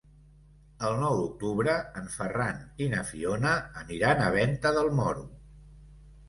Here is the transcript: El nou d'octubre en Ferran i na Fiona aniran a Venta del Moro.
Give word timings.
El 0.87 0.95
nou 1.01 1.17
d'octubre 1.19 1.75
en 2.01 2.07
Ferran 2.13 2.63
i 2.85 2.87
na 2.95 3.03
Fiona 3.11 3.53
aniran 3.83 4.23
a 4.23 4.33
Venta 4.39 4.73
del 4.79 4.91
Moro. 5.03 5.29